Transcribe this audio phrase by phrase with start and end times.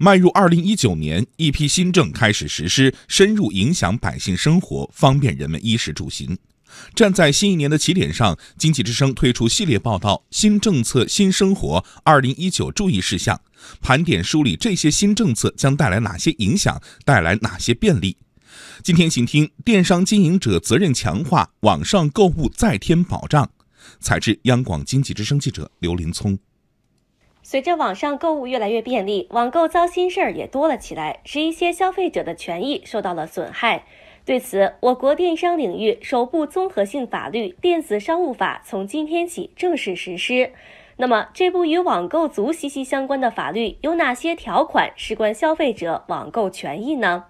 [0.00, 6.38] 迈入二零一九年，一批新政开始实施，深入影响百姓生活，方便人们衣食住行。
[6.94, 13.40] 站在新一年的起点上，经济之声推出系列报道《新政策新生活》，二零一九注意事项，
[13.80, 18.16] 盘点梳理这些新政策将带来哪些影响，带来哪些便利。
[18.84, 23.50] 今天，请听电商经营者责任强化，网上购物再添保障。
[23.98, 26.38] 采自央广经济之声记者刘林聪。
[27.50, 33.84] 随着网上购物越来越便利，网购糟心事儿也多了起来，使一些消费者的权益受到了损害。
[34.26, 40.52] 对此，我国电商领域首部综合性法律《电子商务法》从今天起正式实施。
[40.98, 47.24] 那么，这部与网购族息息相关的法律有哪些条款事关消费者网购权益呢？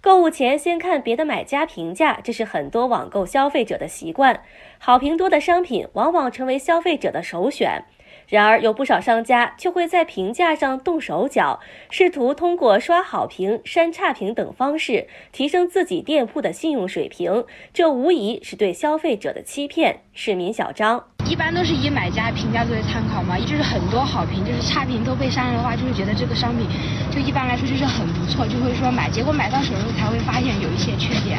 [0.00, 4.42] 购物前先看别的买家评价，这是很多网购消费者的习惯。
[4.78, 7.84] 好评多的商品往往成为消费者的首选。
[8.26, 11.60] 然而，有不少商家却会在评价上动手脚，
[11.90, 20.00] 试图通过刷好评、删差评等方式提升自己店铺的信用水平，这无疑是对消费者的欺骗。
[20.12, 26.66] 市民小张一般都是以买家评价作为参考嘛，就是很多好评，就是差评都被删了的话，就会觉得这个商品
[27.10, 31.38] 就一般来说就是很不错，就会说买，结果买到手后才会发现有一些缺点。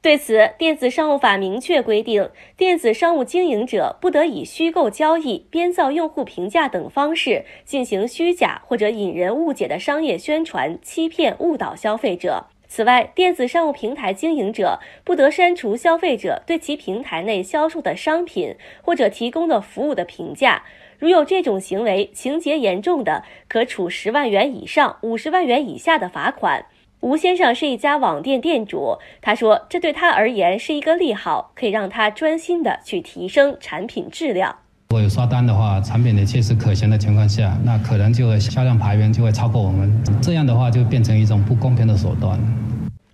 [0.00, 12.46] 对此，电子商务法明确规定，电子商务经营者不得以虚构交易、编造用户评价等方式进行虚假或者引人误解的商业宣传，欺骗误导消费者。
[12.68, 20.62] 此外，电子商务平台经营者不得删除消费者对其平台内销售的商品或者提供的服务的评价。
[20.98, 26.66] 如有这种行为，情节严重的，可处十万元以上五十万元以下的罚款。
[27.00, 34.56] 吴先生是一家网店店主，他说：“这对他而言是一个利好，可以让他专心的去提升产品质量。
[34.88, 42.36] 如果有刷单的话，产品的确实可行的情况下，那可能就会销量排名就会超过我们，这样的话就变成一种不公平的手段。”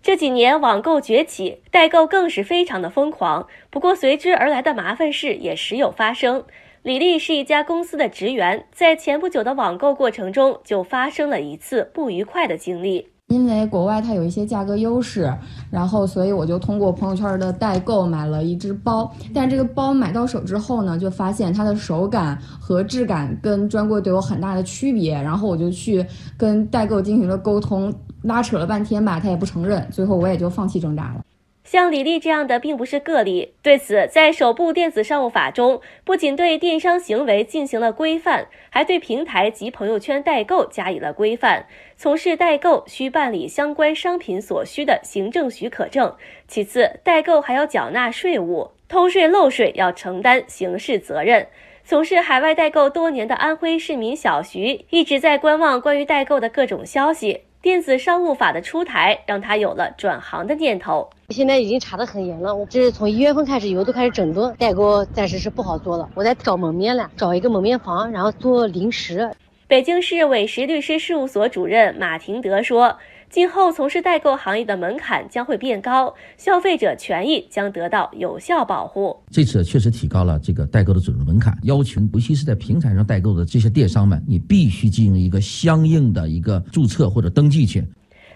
[0.00, 3.46] 这几年网购崛起，代购更是非常的疯狂。
[3.68, 6.44] 不过随之而来的麻烦事也时有发生。
[6.82, 13.08] 李丽是一家公司的职员，在前不久的网购过程中就发生了一次不愉快的经历。
[13.28, 15.32] 因为国外它有一些价格优势，
[15.70, 19.10] 然后所以我就通过朋友圈的代购买了一只包。
[19.32, 25.14] 但是这个包买到手之后呢，就发现它的手感和质感跟专柜都有很大的区别。
[25.14, 26.04] 然后我就去
[26.36, 27.92] 跟代购进行了沟通，
[28.22, 29.86] 拉扯了半天吧，他也不承认。
[29.90, 31.22] 最后我也就放弃挣扎了。
[31.64, 33.54] 像李丽这样的并不是个例。
[33.62, 41.66] 对此，在首部电子商务法中，不仅对电商行为进行了规范，还对平台及朋友圈代购加以了规范。
[41.96, 46.14] 从事代购需办理相关商品所需的行政许可证。
[46.46, 51.46] 其次，代购还要缴纳税务，偷税漏税要承担刑事责任。
[51.86, 57.42] 从事海外代购多年的安徽市民小徐一直在观望关于代购的各种消息。
[57.64, 61.08] 电子商务法的出台，让他有了转行的念头。
[61.30, 66.06] 现在已经查得很严了，我这是从一月份开始以后都开始整顿代购，暂时是不好做了。
[66.14, 69.30] 我在找门面了，找一个门面房，然后做零食。
[69.66, 72.98] 北京市委实律师事务所主任马廷德说。
[73.30, 79.16] 今后从事代购行业的门槛将会变高，消费者权益将得到有效保护。
[79.30, 87.84] 这次确实提高了这个代购的准入门槛，要求尤其是在平台上代购的这些电商们，你必须进行一个相应的一个注册或者登记去。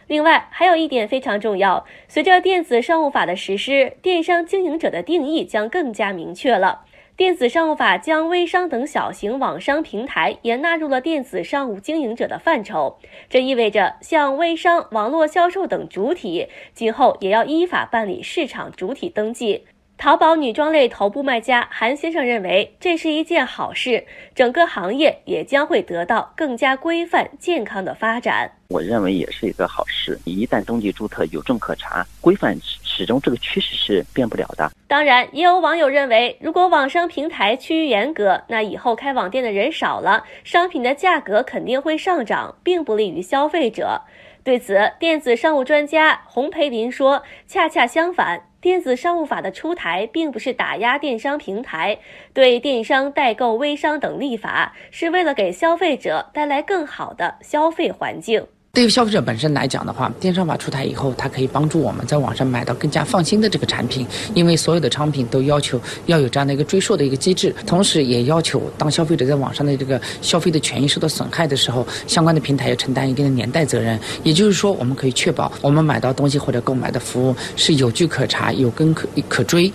[0.08, 6.80] 另外，还有一点非常重要，随着电子商务法的实施，电商经营者的定义将更加明确了。
[7.18, 19.64] 电子商务法将微商等小型网商平台也纳入了电子商务经营者的范畴，这意味着像微商、网络销售等主体，今后也要依法办理市场主体登记。
[19.96, 28.52] 淘宝女装类头部卖家韩先生认为，这是一件好事，整个行业也将会得到更加规范、健康的发展。
[28.68, 32.56] 我认为也是一个好事，你一旦登记注册有证可查，规范
[32.98, 34.68] 始终这个趋势是变不了的。
[34.88, 44.02] 当然，也有网友认为，如果网商平台趋于严格，那以后开网店的人少了，商品的价格肯定会上涨，并不利于消费者。
[44.42, 51.96] 对此，电子商务专家洪培林说：“恰恰相反。”电子商务法的出台，并不是打压电商平台，
[52.34, 58.44] 对电商、代购、微商等立法，是为了给消费者带来更好的消费环境。
[58.78, 73.98] 对于消费者本身来讲的话，电商法出台以后，它可以帮助我们在网上买到更加放心的这个产品，因为所有的商品都要求要有这样的一个追溯的一个机制，同时也要求当消费者在网上的这个消费的权益受到损害的时候，相关的平台要承担一定的连带责任。
[74.22, 79.72] 也就是说，我们可以确保我们买到东西或者购买的服务是有据可查、有根可可追。